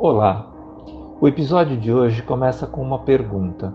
Olá! 0.00 0.48
O 1.20 1.26
episódio 1.26 1.76
de 1.76 1.92
hoje 1.92 2.22
começa 2.22 2.68
com 2.68 2.80
uma 2.80 3.00
pergunta: 3.00 3.74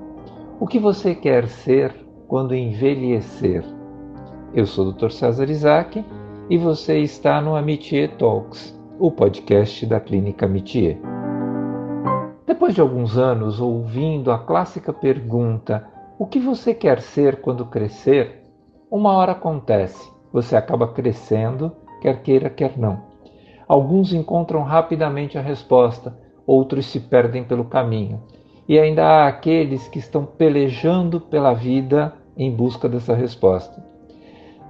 O 0.57 0.65
que 0.65 0.79
você 0.79 1.13
quer 1.13 1.49
ser 1.49 1.93
quando 2.29 2.55
envelhecer? 2.55 3.61
Eu 4.54 4.66
sou 4.66 4.88
o 4.88 4.94
Dr. 4.94 5.12
César 5.12 5.50
Isaac 5.50 6.01
e 6.50 6.58
você 6.58 7.00
está 7.00 7.42
no 7.42 7.58
Amitié 7.58 8.07
Talks, 8.07 8.73
o 8.98 9.12
podcast 9.12 9.86
da 9.86 10.00
Clínica 10.00 10.46
Amitié. 10.46 10.98
Depois 12.48 12.74
de 12.74 12.80
alguns 12.80 13.18
anos 13.18 13.60
ouvindo 13.60 14.32
a 14.32 14.40
clássica 14.40 14.94
pergunta: 14.94 15.86
O 16.18 16.26
que 16.26 16.40
você 16.40 16.74
quer 16.74 17.02
ser 17.02 17.42
quando 17.42 17.66
crescer? 17.66 18.46
Uma 18.90 19.12
hora 19.12 19.34
acontece, 19.34 20.10
você 20.32 20.55
acaba 20.55 20.88
crescendo, 20.88 21.74
quer 22.02 22.21
queira, 22.21 22.50
quer 22.50 22.78
não. 22.78 23.12
Alguns 23.68 24.14
encontram 24.14 24.64
rapidamente 24.64 25.38
a 25.38 25.41
resposta, 25.41 26.18
outros 26.46 26.86
se 26.88 27.00
perdem 27.00 27.43
pelo 27.43 27.66
caminho. 27.66 28.21
E 28.68 28.79
ainda 28.79 29.05
há 29.05 29.28
aqueles 29.28 29.88
que 29.88 30.00
estão 30.00 30.25
pelejando 30.25 31.19
pela 31.19 31.54
vida 31.54 32.13
em 32.38 32.52
busca 32.52 32.88
dessa 32.88 33.13
resposta. 33.13 33.83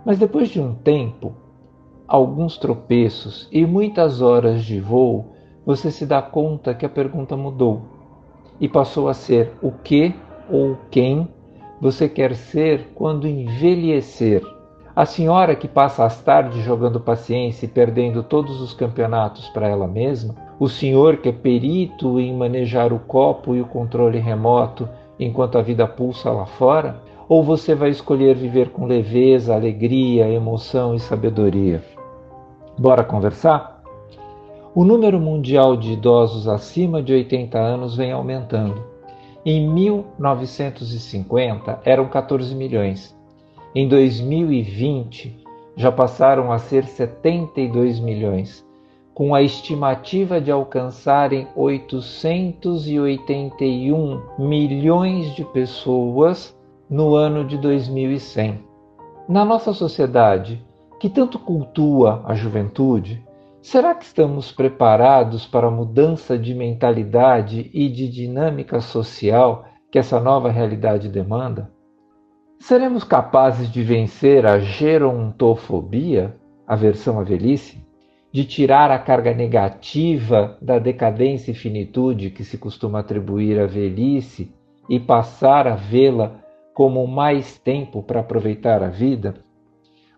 Mas 0.06 0.18
depois 0.18 0.50
de 0.50 0.60
um 0.60 0.74
tempo, 0.76 1.34
alguns 2.08 2.58
tropeços 2.58 3.48
e 3.52 3.66
muitas 3.66 4.22
horas 4.22 4.64
de 4.64 4.80
voo, 4.80 5.34
você 5.66 5.90
se 5.90 6.06
dá 6.06 6.22
conta 6.22 6.74
que 6.74 6.86
a 6.86 6.90
pergunta 6.90 7.38
mudou 7.38 7.82
e 8.60 8.68
passou 8.68 9.08
a 9.08 9.14
ser 9.14 9.52
o 9.62 9.72
que 9.72 10.14
ou 10.50 10.78
quem 10.92 11.28
você 11.80 12.08
quer 12.08 12.36
ser 12.36 12.90
quando 12.94 13.28
envelhecer. 13.28 14.44
A 14.96 15.08
senhora 15.08 15.56
que 15.56 15.68
passa 15.68 16.06
as 16.06 16.22
tardes 16.22 16.64
jogando 16.64 17.00
paciência 17.00 17.66
e 17.66 17.70
perdendo 17.70 18.22
todos 18.22 18.62
os 18.62 18.76
campeonatos 18.76 19.50
para 19.50 19.68
ela 19.68 19.88
mesma, 19.88 20.36
o 20.60 20.70
senhor 20.70 21.18
que 21.18 21.30
é 21.30 21.32
perito 21.32 22.20
em 22.20 22.32
manejar 22.32 22.94
o 22.94 23.00
copo 23.00 23.56
e 23.56 23.62
o 23.62 23.66
controle 23.66 24.20
remoto 24.20 24.88
enquanto 25.20 25.58
a 25.58 25.64
vida 25.64 25.88
pulsa 25.88 26.30
lá 26.30 26.46
fora, 26.46 27.02
ou 27.28 27.42
você 27.42 27.74
vai 27.74 27.90
escolher 27.90 28.36
viver 28.36 28.70
com 28.70 28.86
leveza, 28.86 29.56
alegria, 29.56 30.30
emoção 30.30 30.94
e 30.94 31.00
sabedoria? 31.00 31.84
Bora 32.78 33.04
conversar? 33.04 33.82
O 34.76 34.84
número 34.84 35.20
mundial 35.20 35.76
de 35.76 35.94
idosos 35.94 36.48
acima 36.48 37.02
de 37.02 37.14
80 37.14 37.58
anos 37.58 37.96
vem 37.96 38.12
aumentando. 38.12 38.80
Em 39.44 39.68
1950 39.68 41.82
eram 41.84 42.08
14 42.08 42.54
milhões. 42.54 43.23
Em 43.76 43.88
2020, 43.88 45.36
já 45.76 45.92
passaram 45.92 46.52
a 46.52 46.60
ser 46.60 46.86
72 46.86 48.00
milhões, 48.00 48.64
com 49.16 49.34
a 49.34 49.42
estimativa 49.42 50.40
de 50.40 50.52
alcançarem 50.52 51.48
881 51.56 54.22
milhões 54.38 55.34
de 55.34 55.44
pessoas 55.46 56.56
no 56.88 57.16
ano 57.16 57.44
de 57.44 57.58
2100. 57.58 58.60
Na 59.28 59.44
nossa 59.44 59.74
sociedade, 59.74 60.64
que 61.00 61.10
tanto 61.10 61.40
cultua 61.40 62.22
a 62.26 62.36
juventude, 62.36 63.26
será 63.60 63.96
que 63.96 64.06
estamos 64.06 64.52
preparados 64.52 65.48
para 65.48 65.66
a 65.66 65.72
mudança 65.72 66.38
de 66.38 66.54
mentalidade 66.54 67.72
e 67.74 67.90
de 67.90 68.08
dinâmica 68.08 68.80
social 68.82 69.66
que 69.90 69.98
essa 69.98 70.20
nova 70.20 70.52
realidade 70.52 71.10
demanda? 71.10 71.74
Seremos 72.64 73.04
capazes 73.04 73.70
de 73.70 73.84
vencer 73.84 74.46
a 74.46 74.58
gerontofobia, 74.58 76.34
aversão 76.66 77.20
à 77.20 77.24
velhice? 77.24 77.86
De 78.32 78.46
tirar 78.46 78.90
a 78.90 78.98
carga 78.98 79.34
negativa 79.34 80.58
da 80.62 80.80
decadência 80.80 81.52
e 81.52 81.54
finitude 81.54 82.30
que 82.30 82.46
se 82.46 82.58
costuma 82.58 83.00
atribuir 83.00 83.60
à 83.60 83.66
velhice 83.66 84.50
e 84.90 84.98
passar 84.98 85.68
a 85.68 85.76
vê-la 85.76 86.40
como 86.74 87.06
mais 87.06 87.60
tempo 87.60 88.02
para 88.02 88.22
aproveitar 88.22 88.82
a 88.82 88.88
vida? 88.88 89.36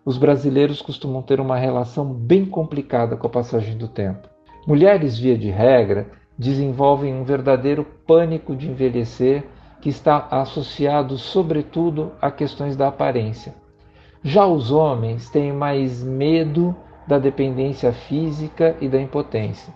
Os 0.04 0.16
brasileiros 0.16 0.80
costumam 0.80 1.22
ter 1.22 1.40
uma 1.40 1.56
relação 1.56 2.14
bem 2.14 2.46
complicada 2.46 3.16
com 3.16 3.26
a 3.26 3.30
passagem 3.30 3.76
do 3.76 3.88
tempo. 3.88 4.28
Mulheres, 4.64 5.18
via 5.18 5.36
de 5.36 5.50
regra, 5.50 6.06
desenvolvem 6.38 7.12
um 7.12 7.24
verdadeiro 7.24 7.84
pânico 8.06 8.54
de 8.54 8.70
envelhecer 8.70 9.42
que 9.86 9.90
está 9.90 10.26
associado, 10.32 11.16
sobretudo, 11.16 12.10
a 12.20 12.28
questões 12.28 12.74
da 12.74 12.88
aparência. 12.88 13.54
Já 14.20 14.44
os 14.44 14.72
homens 14.72 15.30
têm 15.30 15.52
mais 15.52 16.02
medo 16.02 16.74
da 17.06 17.20
dependência 17.20 17.92
física 17.92 18.76
e 18.80 18.88
da 18.88 19.00
impotência. 19.00 19.72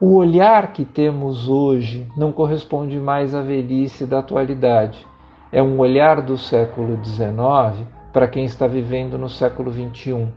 O 0.00 0.14
olhar 0.14 0.72
que 0.72 0.86
temos 0.86 1.50
hoje 1.50 2.08
não 2.16 2.32
corresponde 2.32 2.98
mais 2.98 3.34
à 3.34 3.42
velhice 3.42 4.06
da 4.06 4.20
atualidade. 4.20 5.06
É 5.52 5.62
um 5.62 5.78
olhar 5.78 6.22
do 6.22 6.38
século 6.38 6.98
XIX 7.04 7.86
para 8.10 8.26
quem 8.26 8.46
está 8.46 8.66
vivendo 8.66 9.18
no 9.18 9.28
século 9.28 9.70
XXI. 9.70 10.28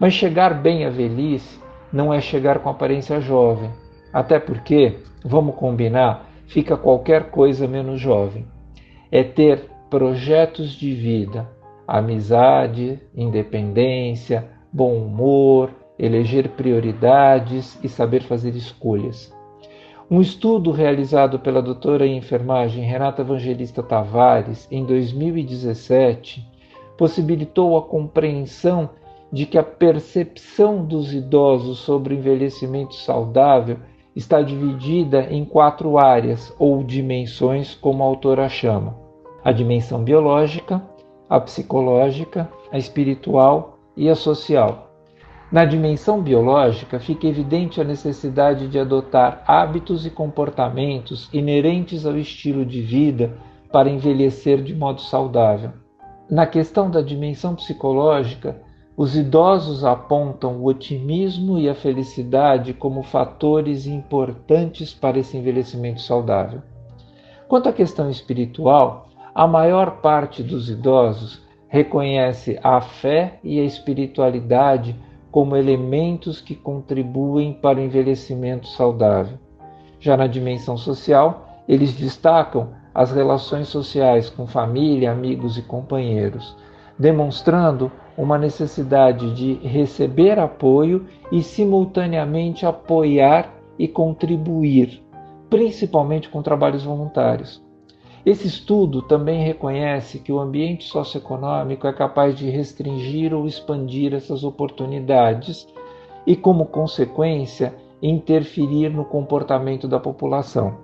Mas 0.00 0.14
chegar 0.14 0.54
bem 0.54 0.86
à 0.86 0.88
velhice 0.88 1.60
não 1.92 2.14
é 2.14 2.20
chegar 2.22 2.60
com 2.60 2.70
aparência 2.70 3.20
jovem. 3.20 3.70
Até 4.10 4.40
porque, 4.40 5.00
vamos 5.22 5.54
combinar, 5.56 6.27
fica 6.48 6.76
qualquer 6.76 7.30
coisa 7.30 7.68
menos 7.68 8.00
jovem. 8.00 8.46
É 9.12 9.22
ter 9.22 9.70
projetos 9.88 10.72
de 10.72 10.92
vida, 10.94 11.48
amizade, 11.86 13.00
independência, 13.14 14.48
bom 14.72 14.94
humor, 14.96 15.70
eleger 15.98 16.50
prioridades 16.50 17.78
e 17.82 17.88
saber 17.88 18.22
fazer 18.22 18.54
escolhas. 18.54 19.32
Um 20.10 20.20
estudo 20.20 20.70
realizado 20.70 21.38
pela 21.38 21.60
doutora 21.60 22.06
em 22.06 22.16
enfermagem 22.16 22.82
Renata 22.82 23.20
Evangelista 23.22 23.82
Tavares 23.82 24.66
em 24.70 24.84
2017 24.84 26.46
possibilitou 26.96 27.76
a 27.76 27.82
compreensão 27.82 28.90
de 29.30 29.44
que 29.44 29.58
a 29.58 29.62
percepção 29.62 30.82
dos 30.84 31.12
idosos 31.12 31.80
sobre 31.80 32.14
o 32.14 32.18
envelhecimento 32.18 32.94
saudável 32.94 33.76
está 34.18 34.42
dividida 34.42 35.28
em 35.30 35.44
quatro 35.44 35.96
áreas 35.96 36.52
ou 36.58 36.82
dimensões, 36.82 37.76
como 37.76 38.02
a 38.02 38.06
autora 38.06 38.48
chama: 38.48 38.96
a 39.44 39.52
dimensão 39.52 40.02
biológica, 40.02 40.82
a 41.30 41.38
psicológica, 41.38 42.50
a 42.72 42.76
espiritual 42.76 43.78
e 43.96 44.08
a 44.08 44.16
social. 44.16 44.90
Na 45.52 45.64
dimensão 45.64 46.20
biológica, 46.20 46.98
fica 46.98 47.28
evidente 47.28 47.80
a 47.80 47.84
necessidade 47.84 48.66
de 48.66 48.76
adotar 48.76 49.44
hábitos 49.46 50.04
e 50.04 50.10
comportamentos 50.10 51.30
inerentes 51.32 52.04
ao 52.04 52.18
estilo 52.18 52.66
de 52.66 52.82
vida 52.82 53.38
para 53.70 53.88
envelhecer 53.88 54.60
de 54.60 54.74
modo 54.74 55.00
saudável. 55.00 55.70
Na 56.28 56.44
questão 56.44 56.90
da 56.90 57.00
dimensão 57.00 57.54
psicológica, 57.54 58.60
os 58.98 59.16
idosos 59.16 59.84
apontam 59.84 60.56
o 60.56 60.64
otimismo 60.64 61.56
e 61.56 61.68
a 61.68 61.74
felicidade 61.76 62.74
como 62.74 63.04
fatores 63.04 63.86
importantes 63.86 64.92
para 64.92 65.20
esse 65.20 65.36
envelhecimento 65.36 66.00
saudável. 66.00 66.60
Quanto 67.46 67.68
à 67.68 67.72
questão 67.72 68.10
espiritual, 68.10 69.08
a 69.32 69.46
maior 69.46 70.00
parte 70.00 70.42
dos 70.42 70.68
idosos 70.68 71.40
reconhece 71.68 72.58
a 72.60 72.80
fé 72.80 73.38
e 73.44 73.60
a 73.60 73.64
espiritualidade 73.64 74.96
como 75.30 75.56
elementos 75.56 76.40
que 76.40 76.56
contribuem 76.56 77.52
para 77.52 77.78
o 77.78 77.82
envelhecimento 77.82 78.66
saudável. 78.66 79.38
Já 80.00 80.16
na 80.16 80.26
dimensão 80.26 80.76
social, 80.76 81.62
eles 81.68 81.94
destacam 81.94 82.70
as 82.92 83.12
relações 83.12 83.68
sociais 83.68 84.28
com 84.28 84.44
família, 84.44 85.12
amigos 85.12 85.56
e 85.56 85.62
companheiros, 85.62 86.56
demonstrando 86.98 87.92
uma 88.18 88.36
necessidade 88.36 89.32
de 89.32 89.54
receber 89.66 90.40
apoio 90.40 91.06
e, 91.30 91.40
simultaneamente, 91.40 92.66
apoiar 92.66 93.54
e 93.78 93.86
contribuir, 93.86 95.00
principalmente 95.48 96.28
com 96.28 96.42
trabalhos 96.42 96.82
voluntários. 96.82 97.62
Esse 98.26 98.48
estudo 98.48 99.02
também 99.02 99.44
reconhece 99.44 100.18
que 100.18 100.32
o 100.32 100.40
ambiente 100.40 100.84
socioeconômico 100.84 101.86
é 101.86 101.92
capaz 101.92 102.36
de 102.36 102.50
restringir 102.50 103.32
ou 103.32 103.46
expandir 103.46 104.12
essas 104.12 104.42
oportunidades 104.42 105.68
e, 106.26 106.34
como 106.34 106.66
consequência, 106.66 107.72
interferir 108.02 108.90
no 108.90 109.04
comportamento 109.04 109.86
da 109.86 110.00
população. 110.00 110.76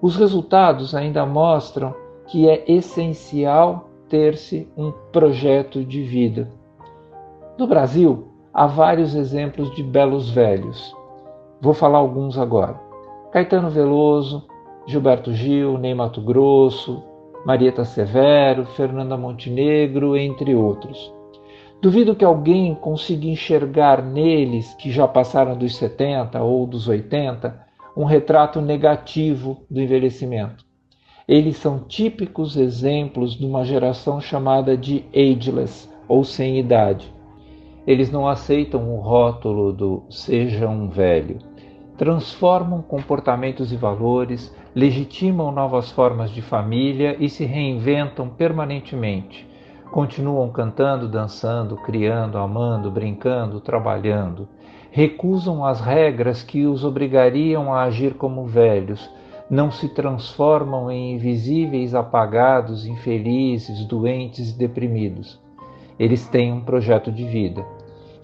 Os 0.00 0.16
resultados 0.16 0.94
ainda 0.94 1.26
mostram 1.26 1.94
que 2.26 2.48
é 2.48 2.64
essencial 2.66 3.90
ter-se 4.08 4.68
um 4.76 4.92
projeto 5.12 5.84
de 5.84 6.02
vida. 6.02 6.50
No 7.58 7.66
Brasil, 7.66 8.28
há 8.52 8.66
vários 8.66 9.14
exemplos 9.14 9.74
de 9.74 9.82
belos 9.82 10.30
velhos. 10.30 10.94
Vou 11.60 11.74
falar 11.74 11.98
alguns 11.98 12.36
agora. 12.36 12.78
Caetano 13.32 13.70
Veloso, 13.70 14.46
Gilberto 14.86 15.32
Gil, 15.32 15.78
Ney 15.78 15.94
Mato 15.94 16.20
Grosso, 16.20 17.02
Marieta 17.44 17.84
Severo, 17.84 18.64
Fernanda 18.64 19.16
Montenegro, 19.16 20.16
entre 20.16 20.54
outros. 20.54 21.12
Duvido 21.80 22.16
que 22.16 22.24
alguém 22.24 22.74
consiga 22.74 23.26
enxergar 23.26 24.02
neles, 24.02 24.72
que 24.74 24.90
já 24.90 25.06
passaram 25.06 25.56
dos 25.56 25.76
70 25.76 26.42
ou 26.42 26.66
dos 26.66 26.88
80, 26.88 27.62
um 27.96 28.04
retrato 28.04 28.60
negativo 28.60 29.62
do 29.70 29.80
envelhecimento. 29.80 30.64
Eles 31.26 31.56
são 31.56 31.78
típicos 31.78 32.56
exemplos 32.56 33.34
de 33.34 33.46
uma 33.46 33.64
geração 33.64 34.20
chamada 34.20 34.76
de 34.76 35.04
ageless, 35.14 35.88
ou 36.06 36.24
sem 36.24 36.58
idade. 36.58 37.12
Eles 37.86 38.10
não 38.10 38.28
aceitam 38.28 38.94
o 38.94 39.00
rótulo 39.00 39.72
do 39.72 40.02
seja 40.10 40.68
um 40.68 40.88
velho. 40.88 41.38
Transformam 41.96 42.82
comportamentos 42.82 43.72
e 43.72 43.76
valores, 43.76 44.54
legitimam 44.74 45.52
novas 45.52 45.90
formas 45.90 46.30
de 46.30 46.42
família 46.42 47.16
e 47.18 47.28
se 47.28 47.44
reinventam 47.44 48.28
permanentemente 48.28 49.46
Continuam 49.94 50.50
cantando, 50.50 51.06
dançando, 51.06 51.76
criando, 51.76 52.36
amando, 52.36 52.90
brincando, 52.90 53.60
trabalhando. 53.60 54.48
Recusam 54.90 55.64
as 55.64 55.80
regras 55.80 56.42
que 56.42 56.66
os 56.66 56.82
obrigariam 56.82 57.72
a 57.72 57.84
agir 57.84 58.14
como 58.14 58.44
velhos. 58.44 59.08
Não 59.50 59.70
se 59.70 59.88
transformam 59.90 60.90
em 60.90 61.14
invisíveis 61.14 61.94
apagados, 61.94 62.86
infelizes, 62.86 63.84
doentes 63.84 64.50
e 64.50 64.58
deprimidos. 64.58 65.38
Eles 65.98 66.26
têm 66.26 66.52
um 66.52 66.60
projeto 66.60 67.12
de 67.12 67.24
vida. 67.24 67.64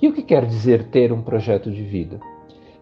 E 0.00 0.08
o 0.08 0.12
que 0.12 0.22
quer 0.22 0.46
dizer 0.46 0.84
ter 0.84 1.12
um 1.12 1.20
projeto 1.20 1.70
de 1.70 1.82
vida? 1.82 2.18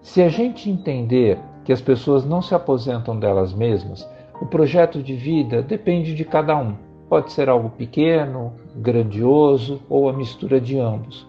Se 0.00 0.22
a 0.22 0.28
gente 0.28 0.70
entender 0.70 1.38
que 1.64 1.72
as 1.72 1.80
pessoas 1.80 2.24
não 2.24 2.40
se 2.40 2.54
aposentam 2.54 3.18
delas 3.18 3.52
mesmas, 3.52 4.08
o 4.40 4.46
projeto 4.46 5.02
de 5.02 5.14
vida 5.14 5.60
depende 5.60 6.14
de 6.14 6.24
cada 6.24 6.56
um. 6.56 6.74
Pode 7.08 7.32
ser 7.32 7.48
algo 7.48 7.70
pequeno, 7.70 8.52
grandioso 8.76 9.82
ou 9.88 10.08
a 10.08 10.12
mistura 10.12 10.60
de 10.60 10.78
ambos. 10.78 11.26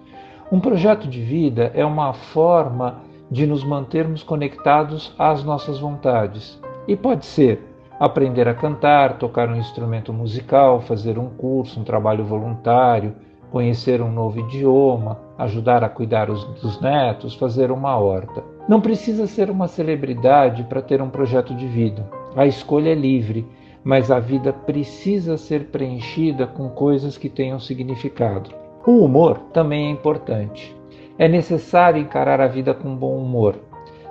Um 0.51 0.59
projeto 0.59 1.07
de 1.07 1.21
vida 1.21 1.71
é 1.73 1.83
uma 1.83 2.13
forma 2.13 3.01
de 3.31 3.47
nos 3.47 3.63
mantermos 3.63 4.21
conectados 4.21 5.13
às 5.17 5.43
nossas 5.43 5.79
vontades. 5.79 6.59
E 6.89 6.95
pode 6.95 7.25
ser 7.25 7.63
aprender 7.99 8.47
a 8.47 8.53
cantar, 8.55 9.17
tocar 9.17 9.47
um 9.47 9.55
instrumento 9.55 10.11
musical, 10.11 10.81
fazer 10.81 11.19
um 11.19 11.29
curso, 11.29 11.79
um 11.79 11.83
trabalho 11.83 12.25
voluntário, 12.25 13.15
conhecer 13.51 14.01
um 14.01 14.11
novo 14.11 14.39
idioma, 14.39 15.19
ajudar 15.37 15.83
a 15.83 15.89
cuidar 15.89 16.25
dos 16.25 16.81
netos, 16.81 17.35
fazer 17.35 17.71
uma 17.71 17.95
horta. 17.95 18.43
Não 18.67 18.81
precisa 18.81 19.27
ser 19.27 19.51
uma 19.51 19.67
celebridade 19.67 20.63
para 20.63 20.81
ter 20.81 21.01
um 21.01 21.09
projeto 21.09 21.53
de 21.53 21.67
vida. 21.67 22.09
A 22.35 22.45
escolha 22.45 22.89
é 22.89 22.95
livre 22.95 23.47
mas 23.83 24.11
a 24.11 24.19
vida 24.19 24.51
precisa 24.51 25.37
ser 25.37 25.67
preenchida 25.67 26.45
com 26.45 26.69
coisas 26.69 27.17
que 27.17 27.29
tenham 27.29 27.59
significado. 27.59 28.49
O 28.85 29.03
humor 29.05 29.39
também 29.53 29.87
é 29.87 29.89
importante. 29.89 30.75
É 31.17 31.27
necessário 31.27 32.01
encarar 32.01 32.41
a 32.41 32.47
vida 32.47 32.73
com 32.73 32.95
bom 32.95 33.17
humor. 33.17 33.55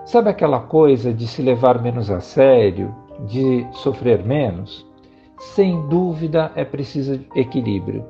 Sabe 0.08 0.30
aquela 0.30 0.60
coisa 0.60 1.12
de 1.12 1.26
se 1.26 1.42
levar 1.42 1.82
menos 1.82 2.10
a 2.10 2.18
sério, 2.18 2.94
de 3.26 3.66
sofrer 3.72 4.24
menos? 4.24 4.86
Sem 5.38 5.86
dúvida 5.86 6.50
é 6.54 6.64
preciso 6.64 7.20
equilíbrio. 7.34 8.06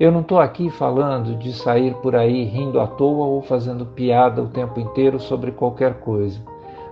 Eu 0.00 0.10
não 0.10 0.22
estou 0.22 0.40
aqui 0.40 0.70
falando 0.70 1.36
de 1.36 1.52
sair 1.52 1.92
por 1.96 2.16
aí 2.16 2.44
rindo 2.44 2.80
à 2.80 2.86
toa 2.86 3.26
ou 3.26 3.42
fazendo 3.42 3.84
piada 3.84 4.42
o 4.42 4.48
tempo 4.48 4.80
inteiro 4.80 5.20
sobre 5.20 5.52
qualquer 5.52 6.00
coisa, 6.00 6.40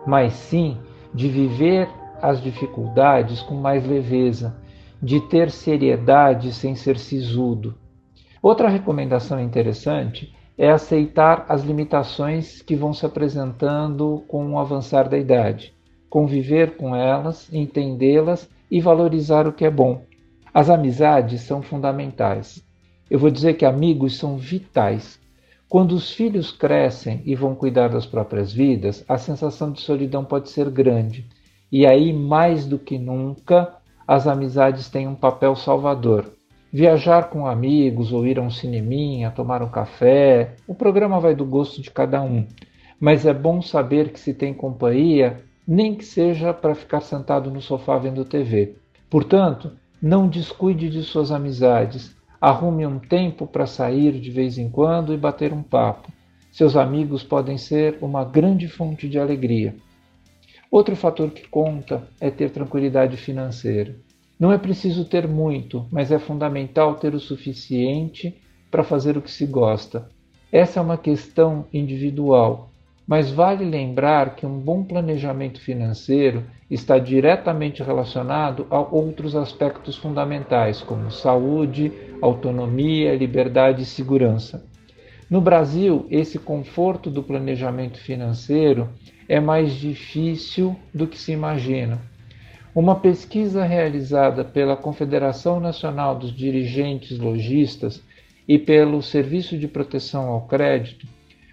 mas 0.07 0.35
sim 0.35 0.77
de 1.15 1.27
viver 1.27 1.89
as 2.21 2.43
dificuldades 2.43 3.41
com 3.41 3.55
mais 3.55 3.87
leveza, 3.87 4.55
de 5.03 5.23
ter 5.23 5.51
seriedade 5.51 6.53
sem 6.53 6.75
ser 6.75 6.99
sisudo. 6.99 7.77
Outra 8.43 8.69
recomendação 8.69 9.41
interessante 9.41 10.35
é 10.61 10.71
aceitar 10.71 11.47
as 11.49 11.65
limitações 11.65 12.61
que 12.61 12.77
vão 12.77 12.93
se 12.93 13.07
apresentando 13.07 14.23
com 14.29 14.53
o 14.53 14.59
avançar 14.59 15.09
da 15.09 15.17
idade, 15.17 15.73
conviver 16.11 16.77
com 16.77 16.95
elas, 16.95 17.51
entendê-las 17.51 18.47
e 18.71 18.81
valorizar 18.81 19.49
o 19.49 19.53
que 19.53 19.65
é 19.65 19.71
bom. 19.71 20.03
As 20.53 20.69
amizades 20.69 21.41
são 21.41 21.63
fundamentais. 21.63 22.63
Eu 23.11 23.19
vou 23.19 23.31
dizer 23.31 23.55
que 23.55 23.65
amigos 23.65 24.19
são 24.19 24.37
vitais. 24.37 25.19
Quando 25.67 25.93
os 25.93 26.13
filhos 26.13 26.53
crescem 26.53 27.23
e 27.25 27.35
vão 27.35 27.55
cuidar 27.55 27.89
das 27.89 28.05
próprias 28.05 28.53
vidas, 28.53 29.03
a 29.09 29.17
sensação 29.17 29.73
de 29.73 29.81
solidão 29.81 30.25
pode 30.25 30.51
ser 30.51 30.69
grande 30.69 31.27
e 31.73 31.87
aí, 31.87 32.13
mais 32.13 32.67
do 32.67 32.79
que 32.79 32.99
nunca, 32.99 33.77
as 34.07 34.27
amizades 34.27 34.89
têm 34.89 35.07
um 35.07 35.15
papel 35.15 35.55
salvador. 35.55 36.40
Viajar 36.73 37.31
com 37.31 37.49
amigos 37.49 38.13
ou 38.13 38.25
ir 38.25 38.39
a 38.39 38.43
um 38.43 38.51
cineminha, 38.51 39.33
tomar 39.33 39.61
um 39.61 39.69
café, 39.69 40.55
o 40.69 40.75
programa 40.75 41.19
vai 41.19 41.35
do 41.35 41.45
gosto 41.45 41.83
de 41.83 41.91
cada 41.91 42.23
um. 42.23 42.47
Mas 43.01 43.27
é 43.27 43.35
bom 43.35 43.61
saber 43.61 44.13
que 44.13 44.21
se 44.21 44.33
tem 44.33 44.55
companhia, 44.55 45.41
nem 45.67 45.97
que 45.97 46.05
seja 46.05 46.55
para 46.55 46.77
ficar 46.77 47.01
sentado 47.01 47.51
no 47.51 47.61
sofá 47.61 47.99
vendo 47.99 48.25
TV. 48.25 48.77
Portanto, 49.11 49.73
não 50.01 50.29
descuide 50.29 50.89
de 50.89 51.03
suas 51.03 51.33
amizades. 51.33 52.15
Arrume 52.41 52.87
um 52.87 53.01
tempo 53.01 53.49
para 53.49 53.67
sair 53.67 54.13
de 54.13 54.31
vez 54.31 54.57
em 54.57 54.71
quando 54.71 55.13
e 55.13 55.17
bater 55.17 55.53
um 55.53 55.65
papo. 55.65 56.13
Seus 56.53 56.77
amigos 56.77 57.25
podem 57.25 57.59
ser 57.59 57.99
uma 58.01 58.25
grande 58.25 58.69
fonte 58.69 59.09
de 59.09 59.19
alegria. 59.19 59.75
Outro 60.71 60.95
fator 60.95 61.31
que 61.31 61.49
conta 61.49 62.09
é 62.21 62.31
ter 62.31 62.51
tranquilidade 62.51 63.17
financeira. 63.17 63.97
Não 64.41 64.51
é 64.51 64.57
preciso 64.57 65.05
ter 65.05 65.29
muito, 65.29 65.87
mas 65.93 66.11
é 66.11 66.19
fundamental 66.19 66.95
ter 66.95 67.15
o 67.15 67.21
suficiente 67.21 68.35
para 68.71 68.83
fazer 68.83 69.19
o 69.19 69.21
que 69.21 69.31
se 69.31 69.45
gosta. 69.45 70.09
Essa 70.51 70.81
é 70.81 70.83
uma 70.83 70.97
questão 70.97 71.67
individual, 71.71 72.71
mas 73.07 73.31
vale 73.31 73.67
lembrar 73.67 74.35
que 74.35 74.47
um 74.47 74.59
bom 74.59 74.83
planejamento 74.83 75.61
financeiro 75.61 76.43
está 76.71 76.99
diretamente 76.99 77.83
relacionado 77.83 78.67
a 78.71 78.81
outros 78.81 79.37
aspectos 79.37 79.97
fundamentais, 79.97 80.81
como 80.81 81.11
saúde, 81.11 81.93
autonomia, 82.23 83.15
liberdade 83.15 83.83
e 83.83 83.87
segurança. 83.87 84.65
No 85.29 85.43
Brasil, 85.43 86.07
esse 86.11 86.39
conforto 86.39 87.11
do 87.11 87.23
planejamento 87.23 87.99
financeiro 87.99 88.89
é 89.29 89.39
mais 89.39 89.75
difícil 89.75 90.75
do 90.95 91.07
que 91.07 91.19
se 91.19 91.31
imagina. 91.31 92.01
Uma 92.73 92.95
pesquisa 92.95 93.65
realizada 93.65 94.45
pela 94.45 94.77
Confederação 94.77 95.59
Nacional 95.59 96.17
dos 96.17 96.33
Dirigentes 96.33 97.19
Logistas 97.19 98.01
e 98.47 98.61
pelo 98.61 99.03
Serviço 99.03 99.59
de 99.59 99.67
Proteção 99.67 100.29
ao 100.29 100.43
Crédito 100.43 101.05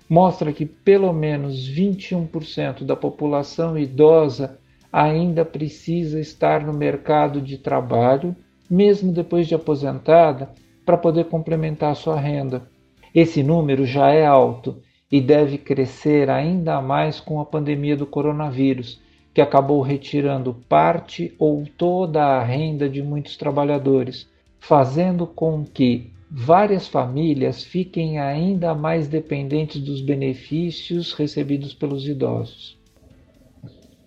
mostra 0.07 0.53
que 0.53 0.63
pelo 0.63 1.11
menos 1.11 1.67
21% 1.67 2.83
da 2.83 2.95
população 2.95 3.75
idosa 3.75 4.59
ainda 4.93 5.43
precisa 5.43 6.19
estar 6.19 6.63
no 6.63 6.71
mercado 6.71 7.41
de 7.41 7.57
trabalho, 7.57 8.35
mesmo 8.69 9.11
depois 9.11 9.47
de 9.47 9.55
aposentada, 9.55 10.51
para 10.85 10.97
poder 10.97 11.25
complementar 11.25 11.95
sua 11.95 12.19
renda. 12.19 12.69
Esse 13.13 13.41
número 13.41 13.87
já 13.87 14.11
é 14.11 14.23
alto 14.23 14.77
e 15.11 15.19
deve 15.19 15.57
crescer 15.57 16.29
ainda 16.29 16.79
mais 16.79 17.19
com 17.19 17.41
a 17.41 17.45
pandemia 17.45 17.97
do 17.97 18.05
coronavírus, 18.05 19.01
que 19.37 19.41
acabou 19.41 19.83
retirando 19.83 20.51
parte 20.67 21.31
ou 21.37 21.63
toda 21.77 22.23
a 22.23 22.43
renda 22.43 22.89
de 22.89 23.03
muitos 23.03 23.37
trabalhadores, 23.37 24.27
fazendo 24.59 25.27
com 25.27 25.63
que 25.63 26.11
várias 26.27 26.87
famílias 26.87 27.63
fiquem 27.63 28.17
ainda 28.17 28.73
mais 28.73 29.07
dependentes 29.07 29.79
dos 29.79 30.01
benefícios 30.01 31.13
recebidos 31.13 31.71
pelos 31.71 32.07
idosos. 32.07 32.79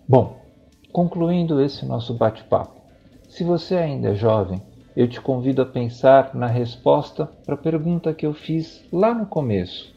Bom, 0.05 0.37
concluindo 0.91 1.61
esse 1.61 1.85
nosso 1.85 2.13
bate-papo, 2.13 2.81
se 3.29 3.45
você 3.45 3.77
ainda 3.77 4.09
é 4.09 4.15
jovem, 4.15 4.61
eu 4.97 5.07
te 5.07 5.21
convido 5.21 5.61
a 5.61 5.65
pensar 5.65 6.35
na 6.35 6.47
resposta 6.47 7.25
para 7.45 7.55
a 7.55 7.57
pergunta 7.57 8.13
que 8.13 8.25
eu 8.25 8.33
fiz 8.33 8.83
lá 8.91 9.13
no 9.13 9.25
começo. 9.25 9.95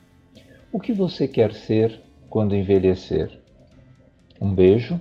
O 0.72 0.78
que 0.78 0.92
você 0.92 1.26
quer 1.26 1.52
ser 1.54 2.00
quando 2.30 2.54
envelhecer? 2.54 3.36
Um 4.40 4.54
beijo 4.54 5.00